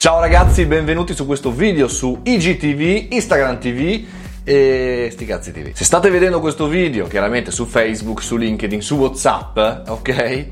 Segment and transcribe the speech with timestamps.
[0.00, 4.04] Ciao ragazzi, benvenuti su questo video su IGTV, Instagram TV
[4.44, 5.72] e sti cazzi TV.
[5.72, 9.58] Se state vedendo questo video, chiaramente su Facebook, su LinkedIn, su WhatsApp,
[9.88, 10.46] ok?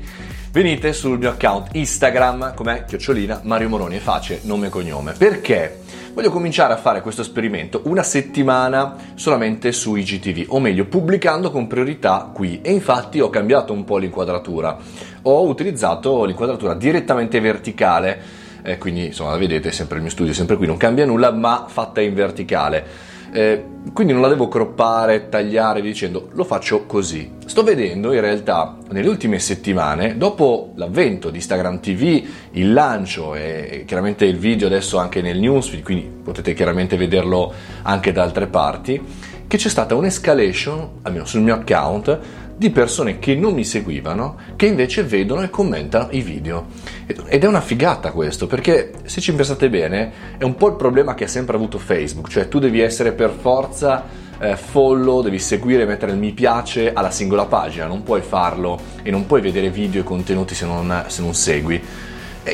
[0.51, 2.83] Venite sul mio account Instagram, com'è?
[2.83, 5.13] Chiocciolina, Mario Moroni, è facile, nome e cognome.
[5.13, 5.79] Perché?
[6.13, 11.67] Voglio cominciare a fare questo esperimento una settimana solamente su IGTV, o meglio, pubblicando con
[11.67, 12.59] priorità qui.
[12.61, 14.77] E infatti ho cambiato un po' l'inquadratura.
[15.21, 20.67] Ho utilizzato l'inquadratura direttamente verticale eh, quindi insomma vedete sempre il mio studio, sempre qui,
[20.67, 23.15] non cambia nulla, ma fatta in verticale.
[23.31, 27.31] Eh, quindi non la devo croppare, tagliare, dicendo, lo faccio così.
[27.45, 33.83] Sto vedendo in realtà nelle ultime settimane, dopo l'avvento di Instagram TV, il lancio e
[33.87, 37.53] chiaramente il video adesso anche nel newsfeed, quindi potete chiaramente vederlo
[37.83, 39.01] anche da altre parti,
[39.47, 42.19] che c'è stata un'escalation, almeno sul mio account,
[42.57, 46.65] di persone che non mi seguivano, che invece vedono e commentano i video.
[47.05, 51.13] Ed è una figata questo, perché se ci pensate bene, è un po' il problema
[51.13, 54.05] che ha sempre avuto Facebook, cioè tu devi essere per forza
[54.39, 58.79] eh, follow, devi seguire e mettere il mi piace alla singola pagina, non puoi farlo
[59.03, 61.81] e non puoi vedere video e contenuti se non, se non segui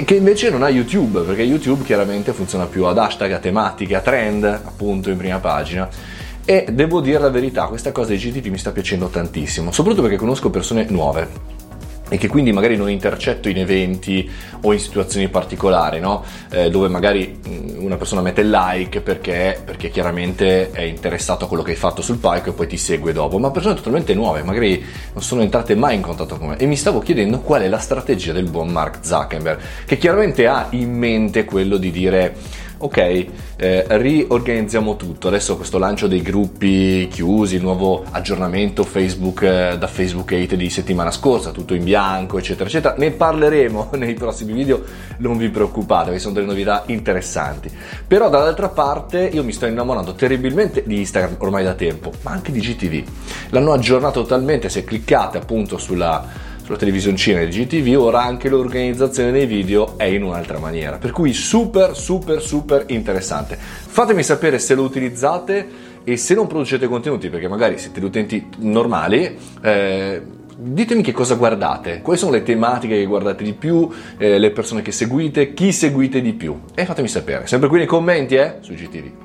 [0.05, 4.01] che invece non ha YouTube, perché YouTube chiaramente funziona più ad hashtag, a tematiche, a
[4.01, 5.87] trend, appunto in prima pagina.
[6.45, 10.17] E devo dire la verità, questa cosa di GTV mi sta piacendo tantissimo, soprattutto perché
[10.17, 11.61] conosco persone nuove
[12.09, 14.29] e che quindi magari non intercetto in eventi
[14.61, 16.23] o in situazioni particolari, no?
[16.51, 21.47] eh, dove magari mm, una persona mette il like perché, perché, chiaramente è interessato a
[21.47, 24.43] quello che hai fatto sul palco e poi ti segue dopo, ma persone totalmente nuove,
[24.43, 24.83] magari
[25.13, 27.79] non sono entrate mai in contatto con me e mi stavo chiedendo qual è la
[27.79, 32.35] strategia del buon Mark Zuckerberg, che chiaramente ha in mente quello di dire
[32.83, 32.97] ok,
[33.55, 35.29] eh, riorganizziamo tutto.
[35.29, 40.69] Adesso questo lancio dei gruppi chiusi, il nuovo aggiornamento Facebook eh, da Facebook 8 di
[40.69, 42.95] settimana scorsa, tutto in bianco, eccetera, eccetera.
[42.97, 44.83] Ne parleremo nei prossimi video,
[45.17, 47.71] non vi preoccupate, perché sono delle novità interessanti.
[48.05, 52.51] Però dall'altra parte io mi sto innamorando terribilmente di Instagram ormai da tempo, ma anche
[52.51, 53.03] di GTV.
[53.51, 59.45] L'hanno aggiornato totalmente, se cliccate appunto sulla sulla televisioncina di GTV, ora anche l'organizzazione dei
[59.45, 60.97] video è in un'altra maniera.
[60.97, 63.57] Per cui super, super, super interessante.
[63.59, 69.37] Fatemi sapere se lo utilizzate e se non producete contenuti, perché magari siete utenti normali,
[69.61, 70.21] eh,
[70.55, 74.81] ditemi che cosa guardate, quali sono le tematiche che guardate di più, eh, le persone
[74.81, 78.73] che seguite, chi seguite di più e fatemi sapere, sempre qui nei commenti eh, su
[78.73, 79.22] GTV.